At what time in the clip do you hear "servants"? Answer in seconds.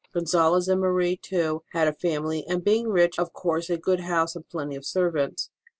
4.83-5.51